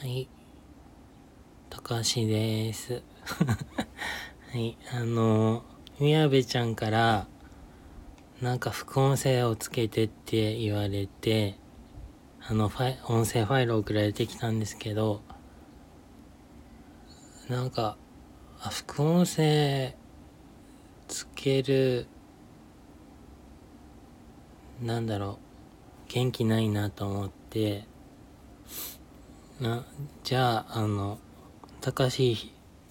[0.00, 0.30] はい。
[1.68, 3.02] 高橋です。
[4.50, 4.78] はい。
[4.94, 5.62] あの、
[5.98, 7.28] 宮部ちゃんから、
[8.40, 11.58] なんか副音声をつけてって言われて、
[12.40, 15.20] あの、ファイ、音声ファイル送られてきたんですけど、
[17.50, 17.98] なんか、
[18.58, 19.94] あ、副音声
[21.08, 22.06] つける、
[24.80, 25.38] なんだろ
[26.08, 27.84] う、元気ないなと思って、
[29.60, 29.84] な、
[30.24, 31.18] じゃあ、あの、
[31.82, 32.24] 高橋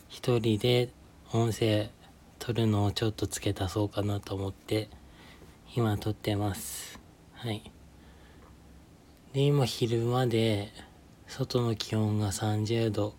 [0.07, 0.89] 一人で
[1.33, 1.89] 音声
[2.37, 4.87] 撮るのをちょっと付け足そうかなと思って、
[5.75, 6.99] 今撮ってます。
[7.33, 7.71] はい。
[9.33, 10.71] で、今昼間で、
[11.27, 13.15] 外の気温が30度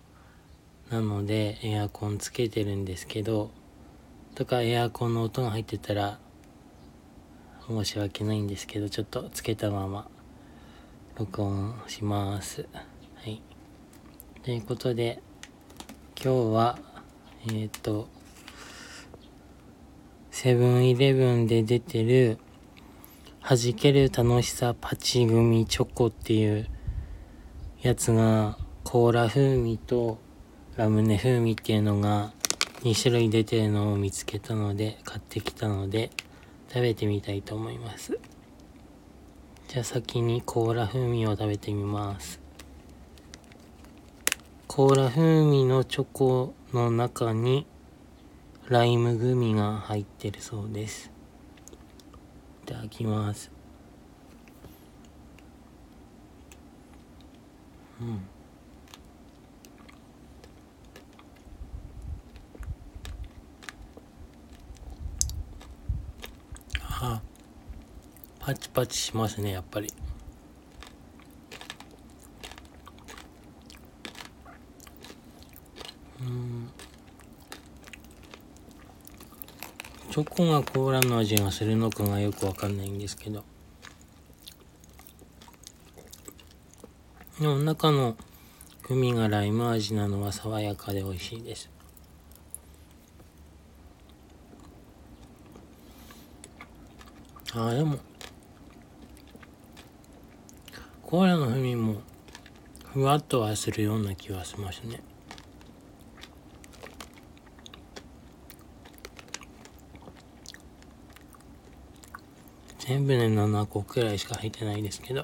[0.89, 3.51] なので、エアコンつけてるんですけど、
[4.33, 6.19] とかエアコンの音が入ってたら、
[7.67, 10.07] 申し訳ないんですけど、ちょっとつけたまま、
[11.17, 12.65] 録音します。
[14.43, 15.21] ということで、
[16.15, 16.79] 今日は、
[17.53, 18.07] えっ、と、
[20.31, 22.39] セブンイレブンで出てる、
[23.47, 26.67] 弾ける楽しさパチ組チョコっていう
[27.83, 30.17] やつが、コーラ風味と
[30.75, 32.33] ラムネ風味っていうのが
[32.81, 36.09] 2種類出てるのを見つけたので、買ってきたので、
[36.69, 38.17] 食べてみたいと思います。
[39.67, 42.40] じゃあ先にコーラ風味を食べてみます。
[44.73, 47.67] コーラ風味のチョコの中に
[48.69, 51.11] ライムグミが入ってるそうです。
[52.63, 53.51] いただきます。
[57.99, 58.21] うん。
[66.81, 67.21] あ、
[68.39, 69.93] パチパチしますね、やっぱり。
[76.20, 76.20] うん。
[80.11, 83.45] チョコがコーラの味がするのかがよくわかんないんですけど。
[87.39, 88.17] でも中の
[88.83, 91.69] グミがライム味なのは爽やかで美味しいです。
[97.53, 97.97] ああ、でも、
[101.01, 102.01] コーラの風味も
[102.85, 105.01] ふわっとはするような気はしますね。
[112.91, 115.21] 全部で7個くらいしか入ってないですけど。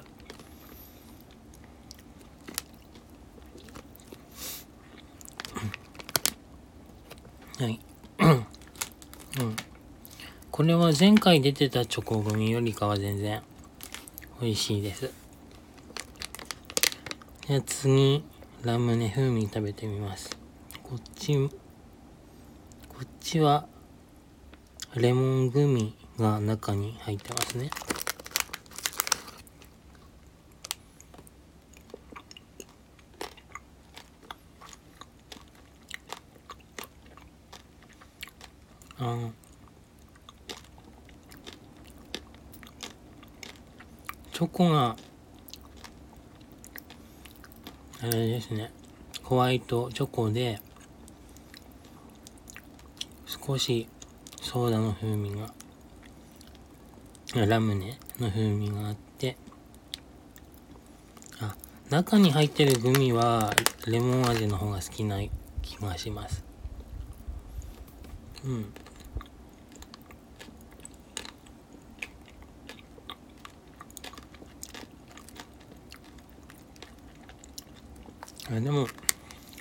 [7.58, 7.78] はい。
[8.20, 8.46] うん。
[10.50, 13.42] これは前回出てたチョコグミよりかは全然
[14.40, 15.12] 美味しいです。
[17.46, 18.24] じゃあ次、
[18.62, 20.30] ラムネ風味食べてみます。
[20.82, 21.36] こっち、
[22.88, 23.68] こっちは
[24.94, 27.70] レモングミが中に入ってますね。
[38.98, 39.30] あー
[44.32, 44.96] チョコが、
[48.00, 48.72] あれですね、
[49.24, 50.60] ホワイトチョコで、
[53.26, 53.88] 少し
[54.40, 55.52] ソーダの風味が、
[57.34, 59.36] ラムネの風味があって、
[61.40, 61.54] あ、
[61.90, 63.52] 中に入ってるグミは
[63.86, 65.20] レモン味の方が好きな
[65.62, 66.44] 気がします。
[68.44, 68.72] うん。
[78.50, 78.86] あでも、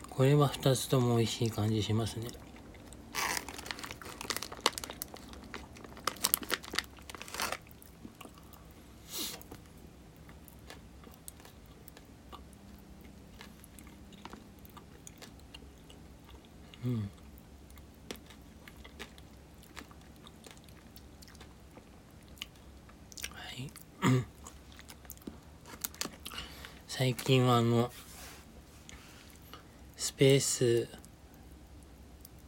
[0.09, 2.27] これは2つとも美味しい感じしますね。
[16.85, 17.09] うん。
[23.33, 23.69] はい。
[26.87, 27.91] 最近はあの、
[29.97, 30.87] スペース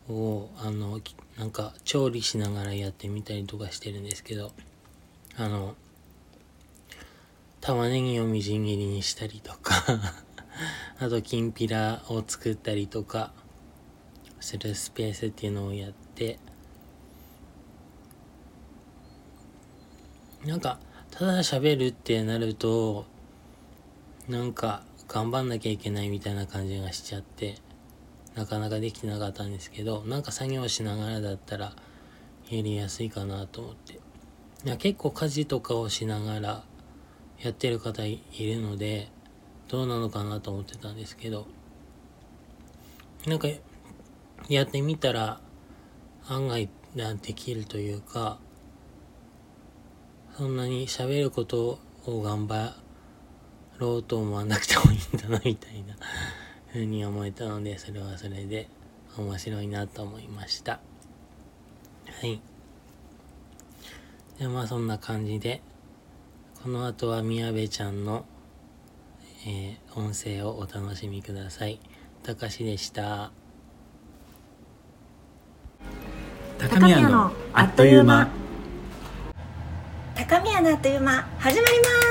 [0.10, 1.02] をあの
[1.38, 4.54] なんか調理しながらやってみたりとかしてるんですけど
[5.36, 5.76] あの
[7.60, 9.84] 玉ねぎをみじん切りにしたりとか
[10.98, 13.34] あときんぴらを作ったりとか
[14.40, 16.40] するスペースっていうのをやって
[20.46, 20.80] なんか
[21.12, 23.19] ただ喋るってなると
[24.30, 27.56] なんか頑張んなきゃいけないみたいな感じがしちゃって
[28.36, 31.74] なかなかできてなかったんですけどなんか作業しながらだったら
[32.52, 33.94] やりやすいかなと思って。
[34.66, 36.64] いや結構家事とかをしながら
[37.40, 39.08] やってる方いるので
[39.70, 41.48] どうなのかなと思ってたんですけど
[43.26, 43.48] なんか
[44.50, 45.40] やってみたら
[46.28, 46.70] 案外
[47.22, 48.38] できるというか
[50.38, 52.76] そんなに喋ることを頑張
[53.80, 55.96] ろうと思わなくてもいいんだなみたいな。
[56.72, 58.70] ふうに思えたのでそれはそれで
[59.18, 60.80] 面白いなと思いました。
[62.22, 62.40] はい。
[64.38, 65.62] でまあそんな感じで
[66.62, 68.26] この後は宮部ちゃんの、
[69.48, 71.80] えー、音声をお楽しみください。
[72.24, 73.32] たかしでした。
[76.60, 78.28] 高宮のあっという間。
[80.16, 82.09] 高宮のあっという間始まります。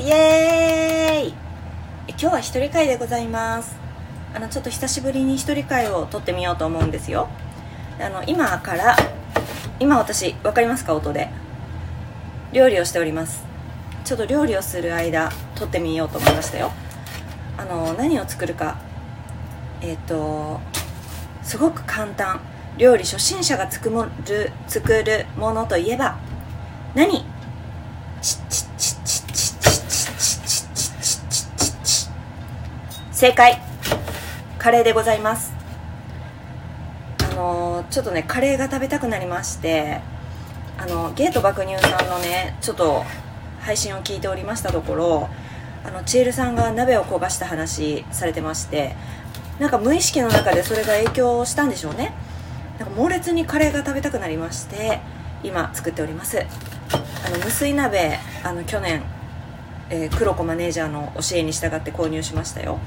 [0.00, 1.34] イエーイ。
[2.10, 3.76] 今日は一人会でございます。
[4.32, 7.28] あのちょっと久しぶりに一人会を撮ってみようと思うんですよ。
[8.00, 8.96] あの今から
[9.80, 10.94] 今私分かりますか？
[10.94, 11.28] 音で。
[12.52, 13.44] 料理をしております。
[14.04, 16.70] ちょっと料理をする間撮ってみようと思いましたよ。
[17.56, 18.78] あの何を作るか。
[19.80, 20.60] えっ、ー、と
[21.42, 22.40] すごく簡単。
[22.76, 26.18] 料理初心者が作る作るものといえば
[26.94, 27.24] 何？
[33.18, 33.60] 正解。
[34.60, 35.52] カレーでございます。
[37.18, 40.00] あのちょっとねカレーが食べたくなりまして
[40.78, 43.02] あのゲート爆乳さんのねちょっと
[43.60, 45.28] 配信を聞いておりましたところ
[45.84, 48.94] あのチエルさんが鍋を焦がした話されてまして
[49.58, 52.12] なんか無意識の中でそれが影響したんでしょうね。
[52.78, 55.00] なんか猛烈にカレーが食べたくなりまして
[55.42, 56.38] 今作っております。
[56.38, 59.02] あの無水鍋あの去年、
[59.90, 62.78] えー、黒子マネージャーの教えに従って購入しましたよ。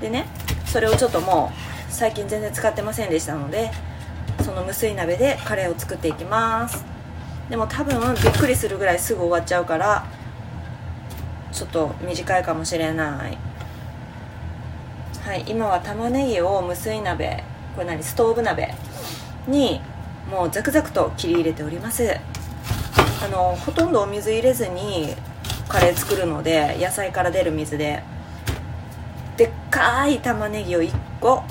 [0.00, 0.26] でね
[0.66, 3.70] それをちょっともう最近全然使ってませんでしたので
[4.42, 6.84] その無水鍋でカレーを作っていきます。
[7.48, 10.06] でも多分びっくりするぐらいすぐ終わっちゃうから
[11.52, 13.38] ちょっと短いかもしれない。
[15.24, 17.44] はい今は玉ねぎを無水鍋
[17.74, 18.74] これ何ストーブ鍋
[19.46, 19.80] に
[20.30, 22.16] もうザクザクと切り入れております。
[23.22, 25.14] あのほとんどお水入れずに
[25.68, 28.02] カレー作るので野菜から出る水で。
[29.36, 31.42] でっかい玉ねぎを1個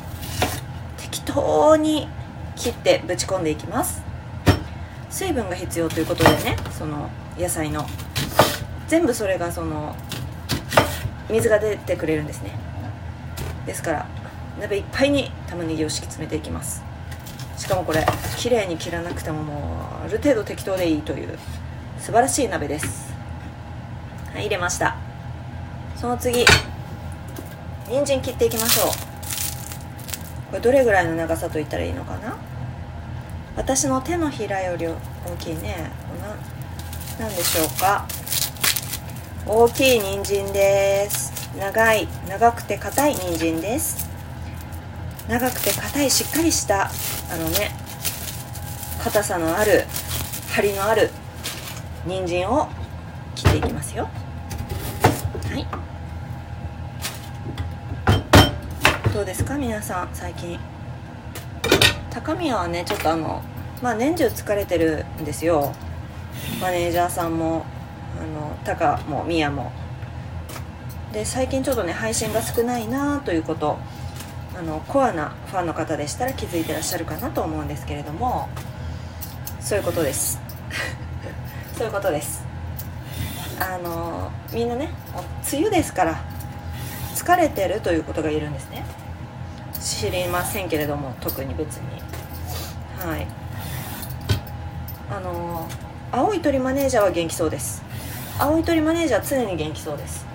[0.98, 2.08] 適当に
[2.56, 4.04] 切ってぶち込んでいきます。
[5.10, 7.86] 水分が必要ということでねその野菜の。
[8.88, 9.96] 全部それがその
[11.30, 12.52] 水が出てくれるんですね。
[13.66, 14.08] ですから
[14.60, 16.84] 鍋いっぱいに玉ねぎを敷き詰めていきます。
[17.58, 18.06] しかもこれ
[18.38, 21.38] 綺麗に切らなくてももうある程度適当でいいという
[22.00, 23.11] 素晴らしい鍋です。
[24.34, 24.96] はい入れました。
[25.98, 26.46] その次
[27.88, 28.88] 人参切っていきましょう。
[30.52, 32.38] これどれぐらいの長さといったらいいのかな？
[33.58, 34.96] 私の手のひらより大
[35.38, 35.92] きいね。
[37.20, 38.06] な何でしょうか？
[39.46, 41.32] 大きい人参です。
[41.58, 44.10] 長い長くて硬い人参です。
[45.28, 46.90] 長くて硬いしっかりしたあ
[47.38, 47.72] のね
[49.04, 49.86] 硬さのある
[50.54, 51.10] 張りのある
[52.06, 52.70] 人参を
[53.36, 54.10] 切っていきますよ。
[55.50, 55.66] はい。
[59.14, 59.58] どうですか？
[59.58, 60.60] 皆さん最近。
[62.10, 63.42] 高宮はねちょっとあの
[63.82, 65.74] まあ年中疲れてるんですよ。
[66.62, 67.66] マネージャーさんも
[68.22, 69.72] あのタカもミヤも。
[71.14, 73.78] で最近ちょっとね配信が少ないなということ
[74.58, 78.50] あのコアなファンの方でしたら気づいてらっしゃるかなと思うんですけれども。
[79.60, 80.42] そういうことです。
[81.78, 82.44] そういうことです。
[83.62, 84.90] あのみんなね
[85.54, 86.20] 梅雨ですから
[87.14, 88.84] 疲れてるということが言えるんですね。
[89.80, 91.84] 知りませんけれども特に別に。
[92.98, 93.28] はい。
[95.10, 95.68] あの
[96.12, 97.84] 青い鳥マネージャーは元気そうです。
[98.40, 100.26] 青い鳥マネージャーは常に元気そうです。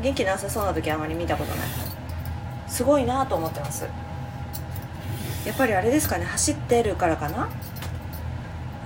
[0.00, 1.68] 元気なさそうな時はあまり見たことない。
[2.68, 3.88] すごいなと思ってます。
[5.46, 7.48] やっぱりあれですかね走ってるからかな？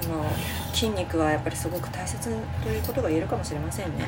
[0.04, 0.24] あの
[0.72, 2.28] 筋肉はやっぱりすごく大切
[2.62, 4.06] ということが言えるかもしれませんね。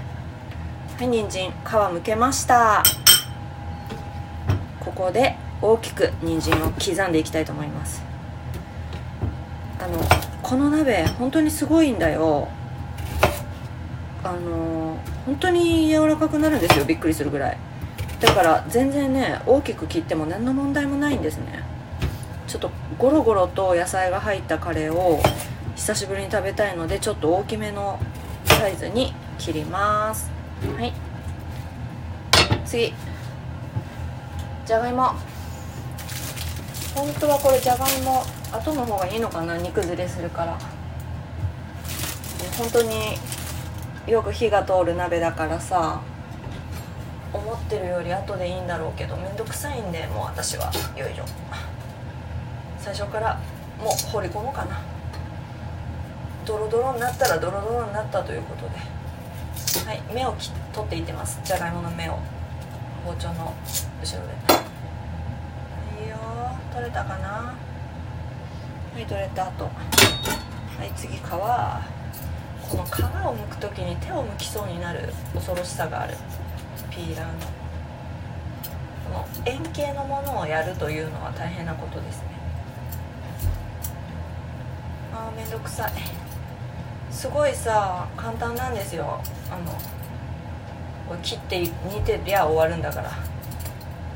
[0.99, 2.83] はい人参皮むけました。
[4.80, 8.02] ここで大きく人参を刻んでいきたいと思います。
[9.80, 9.99] あの
[10.42, 12.49] この鍋本当にすごいんだよ。
[14.23, 16.85] あの本当に柔らかくなるんですよ。
[16.85, 17.59] びっくりするぐらい。
[18.21, 21.62] だから全然ね大きく切っても何の問題もないんですね。
[22.47, 25.21] ちょっとゴロゴロと野菜が入ったカレーを
[25.85, 28.00] 久しぶりに食べたいのでちょっと大きめの
[28.47, 30.31] サイズに切ります。
[30.79, 30.95] はい。
[32.64, 32.95] 次。
[34.64, 35.09] じゃがいも。
[36.95, 39.59] 本当はこれじゃがいも後の方がいいのかな？
[39.59, 40.59] 煮崩れするから。
[42.57, 43.19] 本当に
[44.07, 46.00] よく火が通る鍋だからさ
[47.31, 50.73] 思ってるより後でいいんだろうけど面倒くさいんでもう私は。
[50.97, 51.26] よいしょ。
[52.79, 53.38] 最初から
[53.79, 54.81] もう放り込もうかな
[56.45, 58.77] ドロドロになったらドロドロになったということで。
[59.87, 60.35] はい芽を
[60.73, 61.41] 取っていってます。
[61.45, 62.19] じゃがいもの芽を。
[63.05, 63.53] 包丁の
[64.03, 64.33] 後ろで。
[66.03, 66.17] いいよ
[66.73, 67.29] 取れたかな？
[67.29, 67.55] は
[68.99, 69.65] い取れた後。
[69.65, 69.71] は
[70.85, 71.21] い次皮。
[71.21, 71.37] こ
[72.77, 76.17] の皮を剥く時に手を剥きそうになる恐ろしさがある。
[76.91, 77.33] ピーラーの。
[79.05, 82.29] この円形のものをやるというのは大変なことですね。
[85.15, 85.93] あーめんどくさい。
[87.14, 89.21] すごいさ簡単なんですよ。
[89.50, 89.73] あの
[91.09, 91.71] これ切って煮
[92.04, 93.11] てりゃ終わるんだから。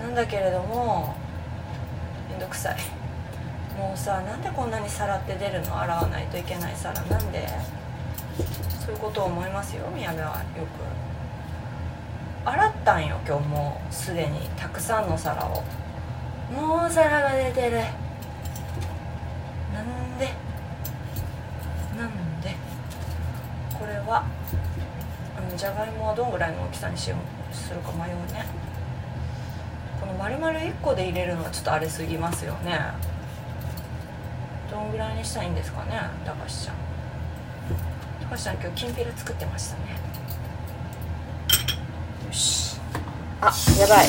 [0.04, 1.14] なんだけれども
[2.28, 2.76] めんどくさい。
[3.78, 5.80] もうさなんでこんなに皿って出るの？
[5.80, 7.48] 洗わないといけない皿なんで？
[8.84, 10.64] そういうことを思いますよ宮部はよ
[12.44, 12.50] く。
[12.50, 14.40] 洗ったんよ今日もうすでに。
[14.56, 15.62] たくさんの皿を。
[16.52, 17.78] もう皿が出てる
[19.72, 20.32] なんで
[21.96, 22.56] なんで
[23.78, 24.24] これは
[25.36, 28.46] あのじゃがいもはどんぐらいの大きさにしようするか迷うね。
[30.00, 32.78] この丸々1個で入れるのはちょっと荒れすぎますよね。
[34.70, 36.76] どんぐらいにしたいんですかね高橋ちゃん。
[38.30, 39.80] 高橋ちゃん今日きんぴら作ってましたね。
[42.24, 42.78] よし。
[43.40, 44.06] あやばい。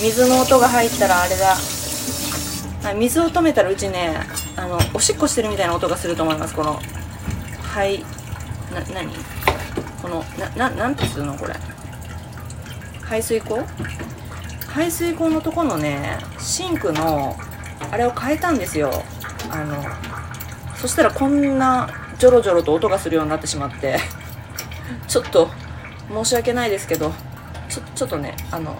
[0.00, 1.56] 水の音が入ったらあれだ。
[2.96, 4.16] 水を止めたらうちね
[4.56, 6.80] あのおしっこしてるみたいな音がすると思いますこの。
[7.62, 8.04] はい。
[8.72, 9.12] な何？
[10.02, 11.54] このなななんてするのこれ？
[13.02, 13.58] 排水口
[14.68, 17.36] 排水口のとこのねシンクの
[17.90, 18.90] あれを変えたんですよ。
[19.50, 19.82] あの
[20.76, 23.98] そしたらこんなジョロジョロと音がするようになってしまって。
[25.06, 25.48] ちょっと
[26.12, 27.12] 申し訳ないですけど
[27.68, 28.78] ちょちょっとねあの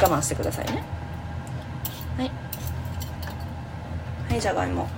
[0.00, 0.82] 我慢してくださいね。
[2.16, 2.30] はい。
[4.30, 4.90] はいじゃがいも、はい、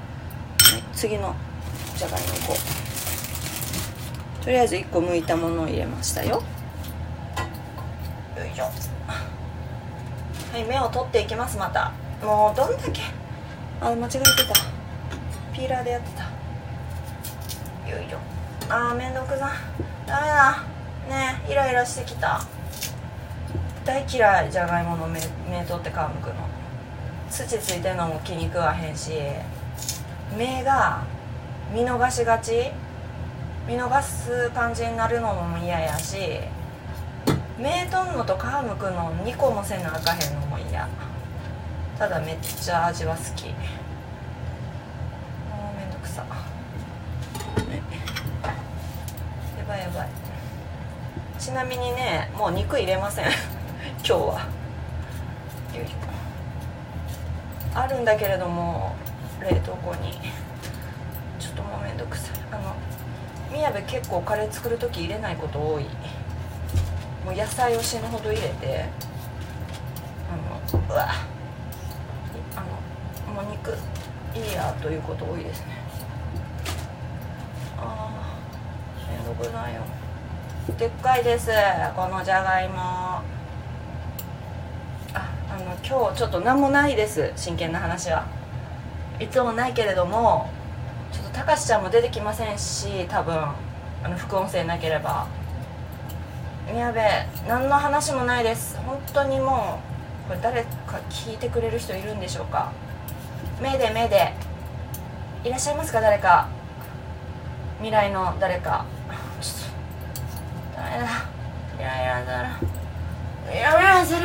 [0.94, 1.34] 次の
[1.96, 2.77] じゃがいもこう。
[4.42, 6.42] とりあえず1個剥いたものを入れましたよ。
[8.36, 8.64] よいしょ。
[8.64, 8.70] は
[10.58, 11.92] い芽を取っていきますまた。
[12.24, 13.02] もうどんだけ。
[13.80, 14.24] あ間違えてた。
[15.52, 16.22] ピーラーでやってた。
[17.90, 18.18] よいしょ。
[18.68, 19.52] あーめんどくさ。
[20.06, 20.64] ダメだ。
[21.08, 22.40] ねイライラしてきた。
[23.84, 26.34] 大嫌いじゃがいもの芽芽取って皮むくの。
[27.30, 29.12] 土ついてるのも気に食わへんし。
[30.36, 31.04] 芽が
[31.72, 32.70] 見逃しがち。
[33.68, 36.16] 見逃す感じになるのも嫌やし
[37.58, 40.88] 芽取んのと皮むくの2個もせなあかへんのも嫌。
[41.98, 43.48] ただめっちゃ味は好き。
[43.48, 43.50] も
[45.74, 46.24] うめんどくさ。
[49.58, 50.08] やばいやばい。
[51.38, 53.26] ちなみにねもう肉入れません。
[53.26, 54.46] 今日は。
[57.74, 58.94] あるんだけれども
[59.42, 60.12] 冷凍庫に。
[61.38, 62.37] ちょっともうめんどくさい。
[63.52, 65.84] 宮部結構カレー作る時入れないこと多い。
[67.24, 68.86] もう野菜を死ぬほど入れて
[70.30, 71.08] あのうわ
[72.56, 72.64] あ
[73.28, 73.76] のもう肉
[74.34, 75.66] いいやということ多いですね。
[77.76, 79.82] ああめんどくないよ。
[80.78, 81.50] でっかいです。
[81.96, 82.78] このじゃがいも。
[82.78, 83.22] あ
[85.14, 87.32] あの今日ちょっと何もないです。
[87.36, 88.26] 真剣な話は。
[89.20, 90.48] いつもないけれども
[91.12, 93.34] ちょっとたかしちゃんも出てきませんし多分。
[93.34, 95.26] あの副音声なければ。
[96.70, 96.98] 宮部
[97.48, 98.76] 何の話もないです。
[98.78, 99.80] 本当にも
[100.26, 102.72] うこれ誰か聞いてくれる人いるんでしょうか。
[103.60, 104.34] 目で目で
[105.44, 106.48] いらっしゃいますか誰か。
[107.78, 108.84] 未来の誰か。
[109.40, 111.06] ちょっとダメだ。
[111.78, 112.60] イライラだな
[113.50, 114.20] イライラする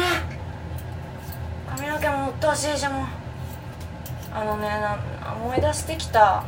[1.76, 3.06] 髪の毛も鬱陶しいしもう。
[4.36, 4.68] あのね
[5.44, 6.44] 思い出してきた。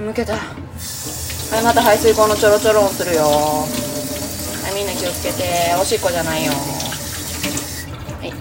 [0.00, 3.22] 向けたはいまた排水口のちょろちょろをするよ。
[3.22, 5.74] はいみんな気をつけて。
[5.80, 6.52] おしっこじゃないよ。
[6.52, 8.32] はい。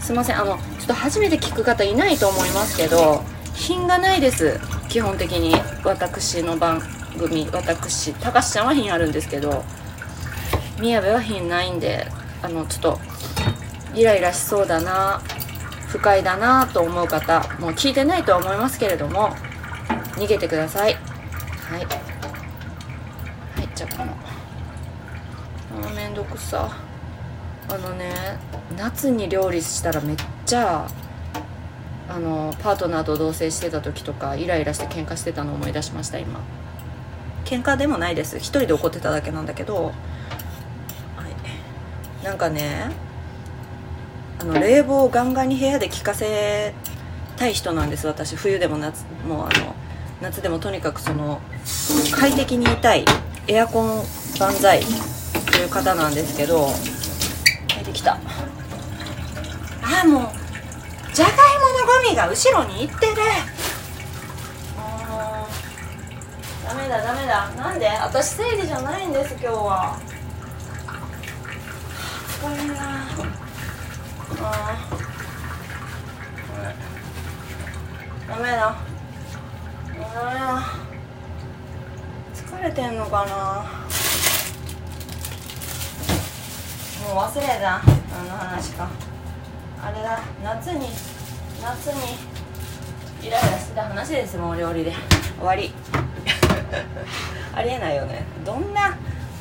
[0.00, 0.40] すいません。
[0.40, 3.24] あのちょっと初めて聞く方いないと思いますけど
[3.54, 4.60] 品がないです。
[4.88, 5.54] 基本的に。
[5.84, 6.80] 私の番
[7.18, 7.48] 組。
[7.52, 9.64] 私たかしちゃんは品あるんですけど
[10.80, 12.06] 宮部は品ないんで
[12.42, 12.98] あのちょっと
[13.94, 15.20] イライラしそうだな
[15.88, 19.34] 不快だなと思う方もう聞いてないとは思いますけれども
[20.20, 20.92] 逃げてください。
[20.92, 21.84] はい。
[21.86, 24.12] はいじゃあこの。
[25.88, 26.76] あめんどくさ。
[27.70, 28.12] あのね
[28.76, 30.86] 夏に料理したらめっちゃ
[32.08, 36.40] あのパートナーと同棲してた時とかイライラして喧嘩してたの思い出しました今。
[37.46, 38.36] 喧嘩でもないです。
[38.36, 39.92] 一人で怒ってただけなんだけど、は
[42.20, 42.90] い、なんかね
[44.38, 46.74] あの冷房をガンガンに部屋で効かせ
[47.38, 48.36] たい人なんです私。
[48.36, 49.74] 冬でも夏もうあの
[50.20, 51.40] 夏でもとにかくその
[52.12, 53.04] 快適にいたい
[53.48, 54.04] エアコン
[54.38, 54.82] 万歳
[55.50, 58.18] という方なんですけど入ってきた。
[59.82, 60.28] あもう
[61.14, 63.16] じゃがいものゴミが後ろに行ってる。
[66.66, 67.50] ダメだダメだ。
[67.56, 67.88] なんで？
[67.88, 69.98] 私生理じゃないんです今日は。
[72.28, 73.08] 疲れるな。
[74.42, 74.78] あ
[78.28, 78.89] ダメだ
[82.34, 83.64] 疲れてんのかな。
[87.06, 87.82] もう忘れた。
[88.10, 88.88] 何の話か。
[89.82, 90.20] あれだ。
[90.42, 90.88] 夏に
[91.62, 92.16] 夏に
[93.26, 94.92] イライラしてた話ですもう料理で。
[95.38, 95.72] 終わり。
[97.54, 98.24] ありえないよね。
[98.44, 98.96] どんな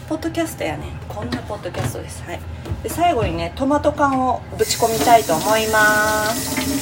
[0.09, 0.89] ポッドキャストやねん。
[1.07, 2.23] こんなポッドキャストです。
[2.25, 2.39] はい。
[2.83, 6.78] で最後にねトマト缶をぶち込みたいと思います。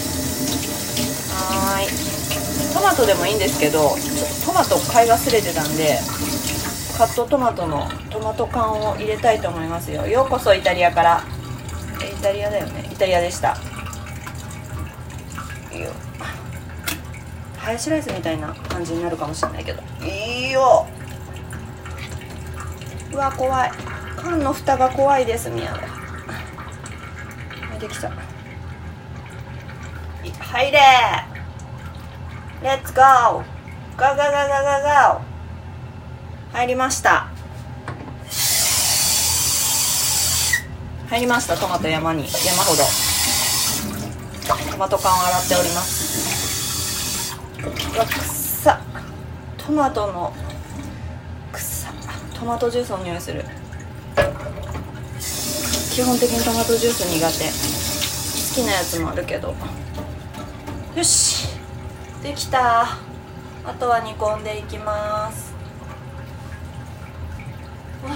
[2.77, 3.96] トマトでもいいんですけどちょっ
[4.39, 5.98] とトマト買い忘れてたんで
[6.96, 10.07] カットトマトのトマト缶を入れたいと思いますよ。
[10.07, 11.24] ようこそイタリアから。
[12.01, 12.89] イタリアだよね。
[12.91, 13.55] イタリアでした。
[15.72, 15.91] いいよ。
[17.55, 19.84] ハヤシライスみたいな感じになるかもしれないけど。
[20.03, 20.88] いいよ。
[23.13, 23.72] うわ怖い。
[24.15, 25.77] 缶の蓋が怖いです宮部。
[25.77, 25.86] は
[27.75, 28.07] いできた。
[30.24, 30.79] い入れ
[32.64, 33.46] レッツゴーゴーゴー
[33.98, 34.42] ゴーゴー
[34.82, 35.22] ゴー
[36.54, 37.28] 入りました。
[41.08, 42.24] 入りましたトマト山に。
[42.24, 42.82] 山ほど。
[44.72, 47.38] トマト缶を洗っております。
[47.60, 48.14] うわくっ。
[48.14, 48.81] さ
[49.58, 50.34] トマトの
[51.51, 51.62] くっ。
[51.62, 51.94] さ
[52.34, 53.46] トマトジュースの匂いする。
[55.94, 57.51] 基本的にトマトジュース苦手。
[58.55, 59.53] 好きなやつもあるけど。
[60.96, 61.55] よし。
[62.24, 62.98] できた。
[63.66, 65.53] あとは煮込んでいきます。
[68.03, 68.16] はあ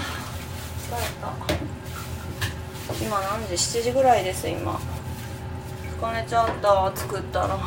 [0.78, 1.02] 疲れ
[2.98, 3.04] た。
[3.04, 4.80] 今何時？7時ぐらいです今。
[6.00, 7.58] 疲れちゃった作ったら。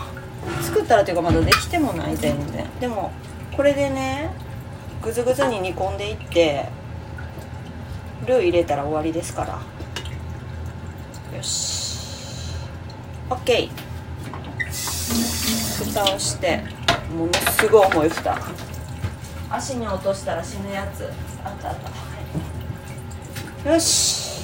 [0.62, 2.68] 作ったらっていうかまだできてもない全然。
[2.80, 3.12] でも
[3.56, 4.30] これでね
[5.02, 6.68] ぐずぐずに煮込んでいって
[8.28, 9.54] ルー入れたら終わりですから。
[11.38, 12.54] よし。
[13.30, 13.70] OK
[15.84, 16.64] 蓋をして
[17.16, 18.38] ものすごい重い蓋
[19.50, 21.06] 足に落としたら死ぬやつ。
[21.44, 21.76] あったあっ
[23.64, 23.70] た。
[23.70, 24.44] よし。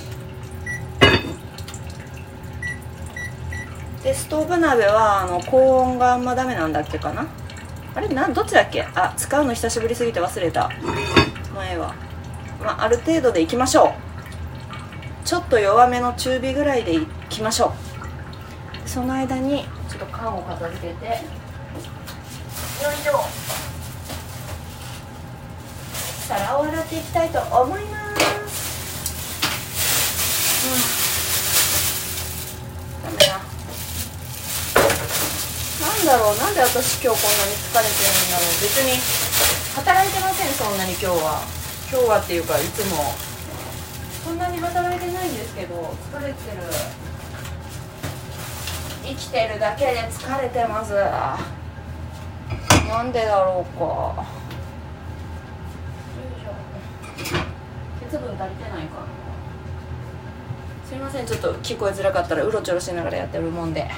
[4.03, 7.27] でストーブ鍋はあの高温があんまダメなんだっけかな。
[7.93, 8.83] あれなんどっちだっけ？
[8.95, 10.69] あ使うの久しぶりすぎて忘れた。
[11.53, 11.93] 前は。
[12.61, 13.93] まあある程度でいきましょ
[15.23, 15.27] う。
[15.27, 17.73] ちょっと弱めの中火ぐらいでいきましょ
[18.85, 18.89] う。
[18.89, 21.06] その間にちょっと缶を片付けて。
[21.06, 23.19] よいしょ。
[26.27, 28.23] 皿を洗っていきたいと思います、
[30.63, 30.71] う
[33.12, 33.36] ん、ダメだ
[35.82, 36.38] なんだろう。
[36.38, 38.63] なんで私今日こんなに疲れてるんだろう。
[38.63, 38.95] 別に
[39.75, 41.43] 働いてませんそんなに今日は。
[41.91, 43.13] 今日はっていうかいつも。
[44.23, 46.63] そんなに働いてないんですけど疲れてる。
[49.12, 50.93] 生きてるだけで疲れてます。
[52.88, 54.26] なんでだろうか。
[58.00, 59.08] 鉄分足りてないかな
[60.88, 61.26] すいません。
[61.26, 63.82] ちょっと聞こえづらかったらうろちょろしながらやってるもんで。
[63.82, 63.91] はい。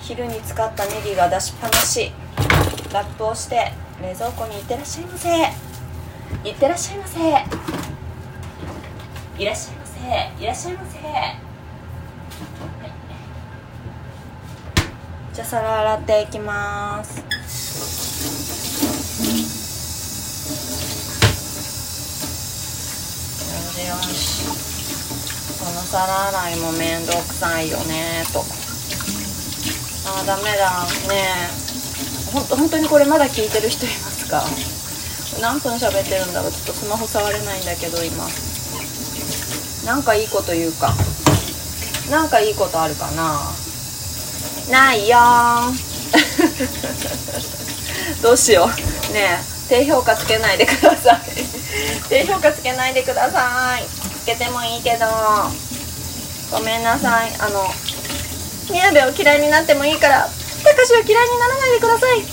[0.00, 2.10] 昼に使ったネギが出しっぱなし。
[2.92, 5.28] ラップをして冷蔵庫にいってらっしゃいませ。
[6.44, 7.20] いってらっしゃいませ。
[7.20, 7.22] い
[9.44, 10.00] らっしゃいませ。
[10.40, 11.14] いらっしゃいませ、はい、
[15.40, 17.16] じゃあ皿洗っていきます。
[17.16, 17.24] よ
[24.12, 24.44] し。
[25.58, 28.40] この皿洗いもめんどくさいよねと。
[30.10, 30.84] あーダメだ。
[31.08, 31.48] ね
[32.34, 34.44] ほんと本当にこれまだ聞いてる人いますか？
[35.40, 36.52] 何分喋ってるんだろう？
[36.52, 38.28] ちょっとスマホ触れないんだけど今。
[39.86, 40.92] なんかいいこと言うか。
[42.10, 43.40] なんかいいことあるかな？
[44.70, 45.18] ないよ。
[48.22, 48.68] どうしよう。
[49.12, 51.20] ねえ低評価つけないでください。
[52.08, 53.84] 低評価つけないでください。
[54.22, 55.06] つけてもいいけど。
[56.50, 57.32] ごめんなさい。
[57.38, 57.72] あの
[58.70, 60.28] 宮部を嫌いになってもいいから
[60.64, 62.24] たかしは嫌いにならないでください。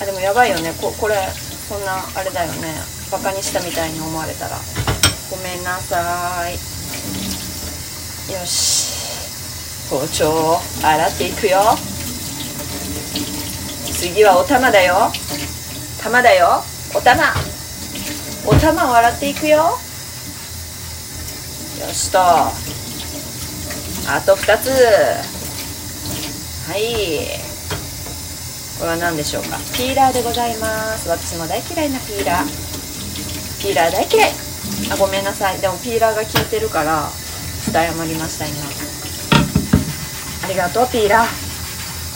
[0.00, 0.72] あでもやばいよね。
[0.80, 1.28] ここれ
[1.68, 2.80] そんなあれだよね。
[3.10, 4.60] バカにしたみたいに思われたら。
[5.30, 6.52] ごめんなさい。
[8.32, 8.97] よし。
[9.90, 11.60] 包丁を洗っていくよ。
[13.90, 15.10] 次はお玉だよ。
[16.02, 16.62] 玉だよ。
[16.94, 17.34] お玉。
[18.46, 19.78] お玉を洗っていくよ。
[21.80, 22.18] よしと。
[22.20, 22.52] あ
[24.26, 24.68] と2つ。
[26.68, 27.40] はい。
[28.78, 29.56] これは何でしょうか。
[29.74, 31.08] ピーラーでございます。
[31.08, 32.46] 私も大嫌いなピーラー。
[33.60, 34.32] ピーラー大嫌い。
[34.90, 35.58] あごめんなさい。
[35.60, 37.10] でもピーラーが効いてるから
[37.64, 38.97] ちょっと謝りました今。
[40.48, 41.26] りがとうピーラー。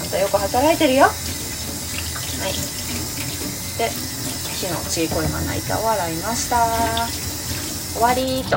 [0.02, 1.04] あんたよく働いてるよ。
[1.04, 1.10] は
[2.48, 2.52] い。
[3.78, 6.66] で火のちいこいまな板を洗いました。
[7.94, 8.56] 終わりーと。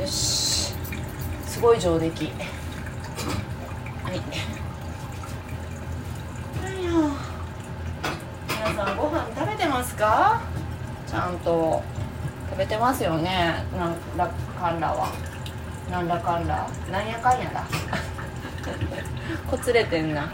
[0.00, 0.74] よし。
[1.46, 2.24] すごい上出来。
[2.24, 2.30] は
[4.12, 4.20] い。
[6.62, 6.90] はいよ。
[8.48, 10.40] 皆さんご飯食べてますか？
[11.08, 11.82] ちゃんと。
[12.48, 13.64] 食べてますよね。
[13.76, 15.08] なんだかんだは。
[15.90, 16.68] なんだかんだ。
[16.90, 17.64] なんやかんやだ。
[19.48, 20.28] こつれてんな。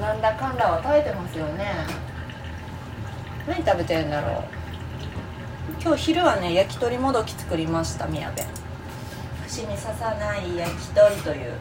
[0.00, 1.66] なんだかんだは食べてますよね。
[3.46, 4.44] 何食べてんだろう。
[5.80, 8.42] 今日昼はね焼き鳥もどき作りました宮部。
[9.44, 11.52] 串に刺さない焼き鳥という。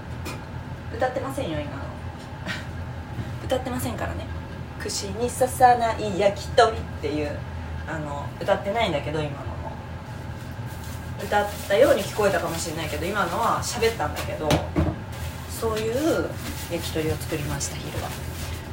[0.95, 1.77] 歌ってませんよ今の。
[3.45, 4.25] 歌ってませんからね。
[4.79, 7.37] 串に刺さない焼き鳥っていう
[7.87, 9.45] あの歌ってないんだけど今の。
[9.45, 9.50] も
[11.23, 14.49] 歌ったように聞こえたかもしれないけど今のは喋ったんだけど
[15.49, 16.29] そういう
[16.71, 18.09] 焼き鳥を作りました昼は。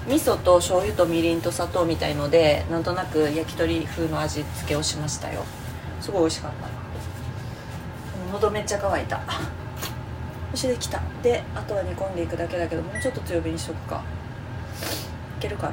[0.08, 5.44] 味噌と醤油とみりんと砂糖みたいのでなんとなく焼き鳥風の味付けをしましたよ。
[6.00, 9.16] すごい美味しかった喉めっちゃ乾いた。
[9.16, 9.22] よ
[10.54, 11.02] しできた。
[11.22, 14.02] であとは煮込んでいくだけだけどもうちょっと強火にしとくか。
[15.38, 15.72] いけるかな。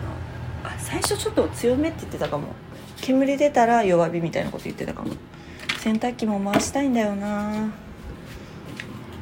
[0.65, 2.49] あ最初ちょっと強めって言ってたかも。
[2.97, 5.13] 煙出たら弱火みたいなこと言ってたかも。
[5.85, 7.71] 洗濯機も回したいんだよな。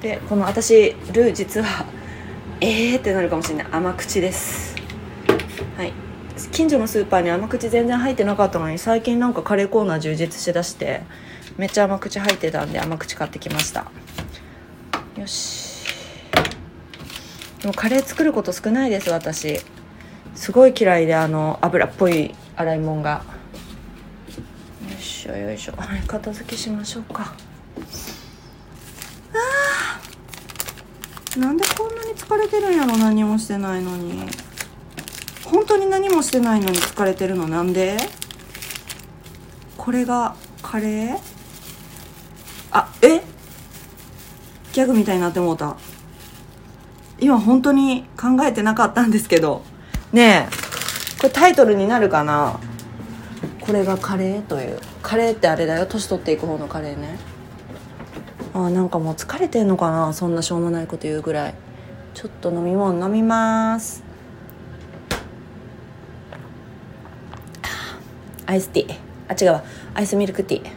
[0.01, 1.85] でこの私ルー実は
[2.61, 3.67] えーってなるかもしれない。
[3.69, 4.73] 甘口です。
[5.75, 5.91] はい。
[6.53, 11.01] 近所のスーパーに甘口全然入ってなかったのに最近なんかカレーコーナー充実しだして
[11.57, 13.91] めっちゃ甘口入ってたんで甘口買ってきました。
[15.17, 15.85] よし。
[17.59, 19.59] でもカレー作ること少ないです私。
[20.33, 23.42] すごい嫌いであの油っぽい洗い物が。
[25.23, 25.73] しょよいしょ。
[26.05, 27.33] 片付けしましょうか。
[29.33, 31.39] あー。
[31.39, 34.25] なんでこんなに疲れてるんやろ何もしてないのに。
[35.45, 37.95] 本当に何もしてないのに疲れてるのなんで？
[39.77, 41.17] これがカレー？
[42.71, 43.21] あえ？
[44.73, 45.77] ギャグみたいになってもうた。
[47.21, 49.61] 今本当に考えてなかったんですけど。
[50.11, 51.17] ねえ。
[51.17, 52.59] これタイトルになるかな？
[53.61, 54.81] これがカレーという。
[55.03, 55.85] カレーってあれだよ。
[55.85, 57.19] 年取っていく方のカレーね。
[58.55, 60.13] あなんかもう疲れてんのかな。
[60.13, 61.55] そんなしょうもないこと言うぐらい。
[62.13, 64.03] ちょっと飲み物飲みます。
[68.45, 68.95] アイスティー。
[69.27, 69.63] あ違うわ。
[69.93, 70.71] アイスミルクティー。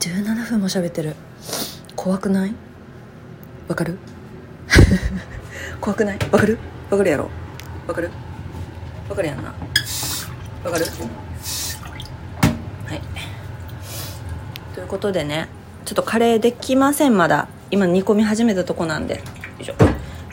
[0.00, 1.14] 17分も喋ってる。
[1.94, 2.54] 怖くない？
[3.68, 3.98] わかる？
[5.80, 6.18] 怖くない？
[6.30, 6.58] わかる？
[6.90, 7.28] わかるやろ？
[7.86, 8.10] わかる？
[9.08, 9.54] わかるやんな。
[10.64, 10.84] わかる？
[10.84, 10.90] は
[12.94, 13.00] い。
[14.74, 15.48] ということでね
[15.84, 17.48] ちょっとカレーできませんまだ。
[17.70, 19.16] 今煮込み始めたとこなんで。
[19.16, 19.20] よ
[19.60, 19.74] いしょ。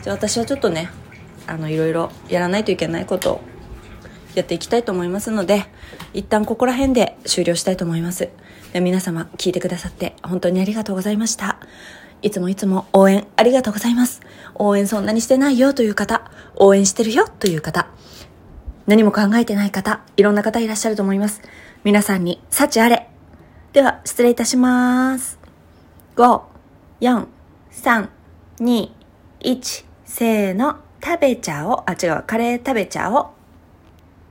[0.02, 0.88] じゃあ私はちょっとね
[1.46, 3.40] あのいろいろやらないといけないことを
[4.34, 5.66] やっていきたいと思いますので
[6.14, 8.28] 一旦ここら辺で終了したいと思います。
[8.72, 11.58] で皆様聞いてくださって本当にありがとうございました。
[12.22, 14.20] いつもいつも応援ありがとうございます。
[14.54, 17.88] 応援そんなにしてないよという方応援してるよという方
[18.90, 21.42] 何も考えてない方いろんな方いらっしゃると思います。
[21.84, 23.08] 皆さんに幸あれ。
[23.72, 25.38] では失礼いたします。
[26.16, 26.42] 5
[27.00, 27.26] 4
[27.70, 28.08] 3
[28.58, 28.90] 2
[29.42, 30.78] 1せーの。
[31.00, 31.82] 食べちゃおう。
[31.86, 33.26] あ違うカレー食べちゃおう。